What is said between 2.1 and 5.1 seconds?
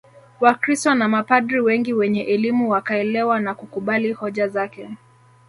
elimu wakaelewa na kukubali hoja zake